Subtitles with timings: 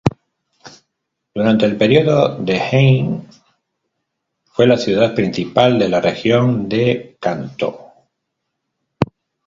[1.35, 3.27] Durante el período de Heian
[4.45, 7.93] fue la ciudad principal de la región de Kantō.